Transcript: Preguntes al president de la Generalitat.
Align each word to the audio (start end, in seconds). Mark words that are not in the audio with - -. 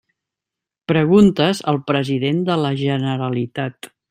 Preguntes 0.91 1.61
al 1.73 1.79
president 1.93 2.43
de 2.51 2.57
la 2.65 2.73
Generalitat. 2.85 3.93